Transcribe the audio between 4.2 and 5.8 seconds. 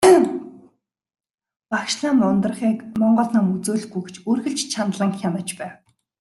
үргэлж чандлан хянаж байв.